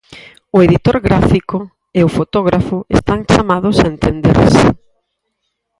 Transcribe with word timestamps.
O 0.55 0.57
editor 0.67 0.95
gráfico 1.07 1.57
e 1.99 2.01
o 2.07 2.13
fotógrafo 2.17 2.77
están 2.97 3.19
chamados 3.31 3.75
a 3.79 3.89
entenderse. 3.93 4.67